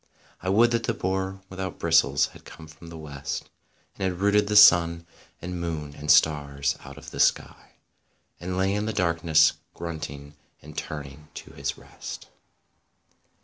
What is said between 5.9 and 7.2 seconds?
and stars out of the